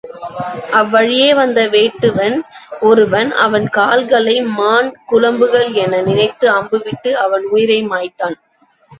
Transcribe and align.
அவ்வழியே 0.71 1.33
வந்த 1.33 1.59
வேடுவன் 1.67 2.37
ஒருவன் 2.79 3.31
அவன் 3.31 3.67
கால்களை 3.69 4.41
மான் 4.51 4.89
குளம்புகள் 5.05 5.69
என 5.73 6.01
நினைத்து 6.01 6.47
அம்புவிட்டு 6.51 7.11
அவன் 7.17 7.45
உயிரை 7.45 7.79
மாய்த்தான். 7.83 8.37